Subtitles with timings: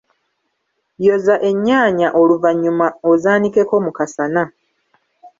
[1.05, 4.43] Yoza ennyaanya oluvannyuma ozaanikeko mu kasana.